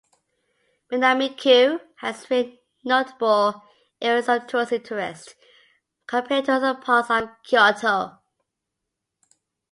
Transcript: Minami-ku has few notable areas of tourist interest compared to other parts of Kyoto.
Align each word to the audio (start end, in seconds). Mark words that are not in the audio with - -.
Minami-ku 0.91 1.79
has 1.97 2.25
few 2.25 2.57
notable 2.83 3.61
areas 4.01 4.27
of 4.27 4.47
tourist 4.47 4.71
interest 4.71 5.35
compared 6.07 6.45
to 6.45 6.53
other 6.53 6.73
parts 6.73 7.11
of 7.11 7.29
Kyoto. 7.43 8.19